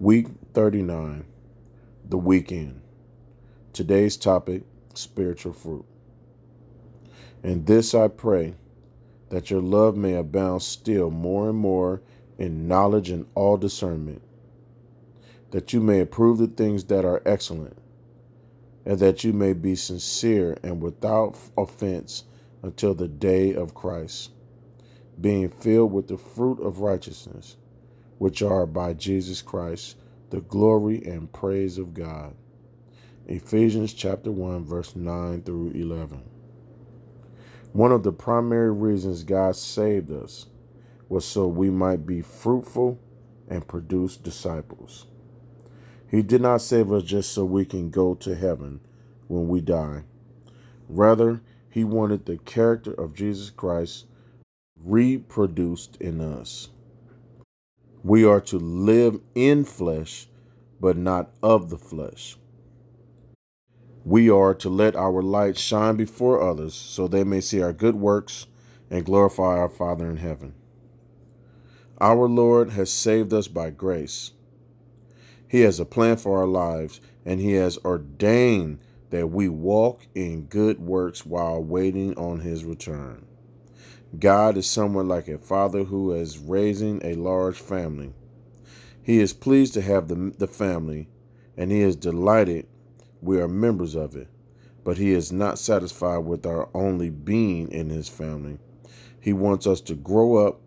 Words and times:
Week 0.00 0.28
39, 0.54 1.24
the 2.08 2.18
weekend. 2.18 2.82
Today's 3.72 4.16
topic 4.16 4.62
spiritual 4.94 5.52
fruit. 5.52 5.84
And 7.42 7.66
this 7.66 7.96
I 7.96 8.06
pray 8.06 8.54
that 9.30 9.50
your 9.50 9.60
love 9.60 9.96
may 9.96 10.14
abound 10.14 10.62
still 10.62 11.10
more 11.10 11.48
and 11.48 11.58
more 11.58 12.00
in 12.38 12.68
knowledge 12.68 13.10
and 13.10 13.26
all 13.34 13.56
discernment, 13.56 14.22
that 15.50 15.72
you 15.72 15.80
may 15.80 15.98
approve 15.98 16.38
the 16.38 16.46
things 16.46 16.84
that 16.84 17.04
are 17.04 17.20
excellent, 17.26 17.76
and 18.86 19.00
that 19.00 19.24
you 19.24 19.32
may 19.32 19.52
be 19.52 19.74
sincere 19.74 20.56
and 20.62 20.80
without 20.80 21.36
offense 21.56 22.22
until 22.62 22.94
the 22.94 23.08
day 23.08 23.52
of 23.52 23.74
Christ, 23.74 24.30
being 25.20 25.48
filled 25.48 25.90
with 25.90 26.06
the 26.06 26.18
fruit 26.18 26.60
of 26.60 26.82
righteousness 26.82 27.56
which 28.18 28.42
are 28.42 28.66
by 28.66 28.92
Jesus 28.94 29.42
Christ, 29.42 29.96
the 30.30 30.40
glory 30.42 31.02
and 31.04 31.32
praise 31.32 31.78
of 31.78 31.94
God. 31.94 32.34
Ephesians 33.26 33.92
chapter 33.92 34.30
1 34.30 34.64
verse 34.64 34.96
9 34.96 35.42
through 35.42 35.70
11. 35.70 36.22
One 37.72 37.92
of 37.92 38.02
the 38.02 38.12
primary 38.12 38.72
reasons 38.72 39.22
God 39.22 39.54
saved 39.54 40.10
us 40.10 40.46
was 41.08 41.24
so 41.24 41.46
we 41.46 41.70
might 41.70 42.06
be 42.06 42.22
fruitful 42.22 42.98
and 43.48 43.66
produce 43.66 44.16
disciples. 44.16 45.06
He 46.10 46.22
did 46.22 46.40
not 46.40 46.62
save 46.62 46.92
us 46.92 47.02
just 47.02 47.32
so 47.32 47.44
we 47.44 47.64
can 47.64 47.90
go 47.90 48.14
to 48.16 48.34
heaven 48.34 48.80
when 49.26 49.48
we 49.48 49.60
die. 49.60 50.04
Rather, 50.88 51.42
he 51.70 51.84
wanted 51.84 52.24
the 52.24 52.38
character 52.38 52.92
of 52.92 53.14
Jesus 53.14 53.50
Christ 53.50 54.06
reproduced 54.82 55.96
in 56.00 56.20
us. 56.20 56.70
We 58.04 58.24
are 58.24 58.40
to 58.42 58.58
live 58.58 59.20
in 59.34 59.64
flesh, 59.64 60.28
but 60.80 60.96
not 60.96 61.30
of 61.42 61.68
the 61.70 61.78
flesh. 61.78 62.36
We 64.04 64.30
are 64.30 64.54
to 64.54 64.68
let 64.68 64.96
our 64.96 65.22
light 65.22 65.58
shine 65.58 65.96
before 65.96 66.40
others 66.40 66.74
so 66.74 67.06
they 67.06 67.24
may 67.24 67.40
see 67.40 67.60
our 67.60 67.72
good 67.72 67.96
works 67.96 68.46
and 68.90 69.04
glorify 69.04 69.58
our 69.58 69.68
Father 69.68 70.08
in 70.08 70.18
heaven. 70.18 70.54
Our 72.00 72.28
Lord 72.28 72.70
has 72.70 72.90
saved 72.92 73.32
us 73.34 73.48
by 73.48 73.70
grace. 73.70 74.32
He 75.48 75.62
has 75.62 75.80
a 75.80 75.84
plan 75.84 76.16
for 76.16 76.38
our 76.38 76.46
lives, 76.46 77.00
and 77.24 77.40
He 77.40 77.52
has 77.54 77.78
ordained 77.84 78.78
that 79.10 79.28
we 79.28 79.48
walk 79.48 80.06
in 80.14 80.44
good 80.44 80.80
works 80.80 81.26
while 81.26 81.62
waiting 81.62 82.16
on 82.16 82.40
His 82.40 82.64
return. 82.64 83.27
God 84.18 84.56
is 84.56 84.68
somewhat 84.68 85.06
like 85.06 85.28
a 85.28 85.38
father 85.38 85.84
who 85.84 86.12
is 86.12 86.38
raising 86.38 87.00
a 87.04 87.14
large 87.14 87.58
family. 87.58 88.12
He 89.02 89.20
is 89.20 89.32
pleased 89.32 89.74
to 89.74 89.82
have 89.82 90.08
the, 90.08 90.32
the 90.38 90.46
family, 90.46 91.08
and 91.56 91.70
he 91.70 91.80
is 91.80 91.96
delighted 91.96 92.66
we 93.20 93.40
are 93.40 93.48
members 93.48 93.94
of 93.94 94.16
it. 94.16 94.28
But 94.84 94.96
he 94.96 95.12
is 95.12 95.32
not 95.32 95.58
satisfied 95.58 96.18
with 96.18 96.46
our 96.46 96.68
only 96.72 97.10
being 97.10 97.70
in 97.70 97.90
his 97.90 98.08
family. 98.08 98.58
He 99.20 99.32
wants 99.32 99.66
us 99.66 99.80
to 99.82 99.94
grow 99.94 100.36
up 100.46 100.60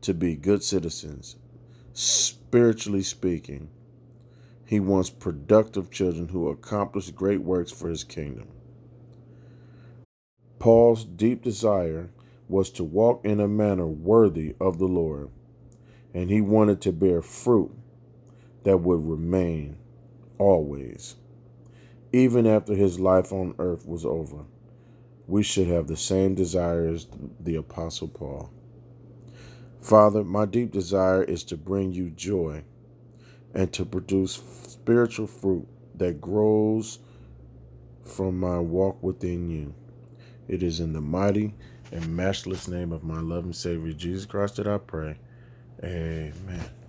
to 0.00 0.14
be 0.14 0.34
good 0.34 0.64
citizens, 0.64 1.36
spiritually 1.92 3.02
speaking. 3.02 3.68
He 4.66 4.80
wants 4.80 5.10
productive 5.10 5.90
children 5.90 6.28
who 6.28 6.48
accomplish 6.48 7.10
great 7.10 7.42
works 7.42 7.70
for 7.70 7.88
his 7.88 8.04
kingdom. 8.04 8.48
Paul's 10.58 11.04
deep 11.04 11.42
desire 11.42 12.10
was 12.52 12.70
to 12.70 12.84
walk 12.84 13.24
in 13.24 13.40
a 13.40 13.48
manner 13.48 13.86
worthy 13.86 14.54
of 14.60 14.78
the 14.78 14.86
Lord, 14.86 15.30
and 16.12 16.28
he 16.28 16.42
wanted 16.42 16.82
to 16.82 16.92
bear 16.92 17.22
fruit 17.22 17.72
that 18.64 18.76
would 18.76 19.02
remain 19.02 19.78
always. 20.36 21.16
Even 22.12 22.46
after 22.46 22.74
his 22.74 23.00
life 23.00 23.32
on 23.32 23.54
earth 23.58 23.86
was 23.86 24.04
over, 24.04 24.44
we 25.26 25.42
should 25.42 25.66
have 25.66 25.86
the 25.86 25.96
same 25.96 26.34
desire 26.34 26.86
as 26.86 27.06
the 27.40 27.56
Apostle 27.56 28.08
Paul. 28.08 28.52
Father, 29.80 30.22
my 30.22 30.44
deep 30.44 30.72
desire 30.72 31.22
is 31.22 31.42
to 31.44 31.56
bring 31.56 31.92
you 31.92 32.10
joy 32.10 32.64
and 33.54 33.72
to 33.72 33.86
produce 33.86 34.42
spiritual 34.68 35.26
fruit 35.26 35.66
that 35.94 36.20
grows 36.20 36.98
from 38.04 38.38
my 38.38 38.58
walk 38.58 39.02
within 39.02 39.48
you. 39.48 39.74
It 40.48 40.62
is 40.62 40.80
in 40.80 40.92
the 40.92 41.00
mighty 41.00 41.54
and 41.92 42.16
matchless 42.16 42.68
name 42.68 42.90
of 42.92 43.04
my 43.04 43.20
loving 43.20 43.52
Savior 43.52 43.92
Jesus 43.92 44.26
Christ 44.26 44.56
that 44.56 44.66
I 44.66 44.78
pray. 44.78 45.18
Amen. 45.84 46.81